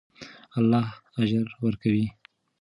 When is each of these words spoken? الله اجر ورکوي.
الله 0.59 0.87
اجر 1.21 1.47
ورکوي. 1.63 2.05